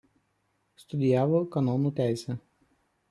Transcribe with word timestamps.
Studijavo 0.83 1.43
kanonų 1.57 1.95
teisę. 2.01 2.39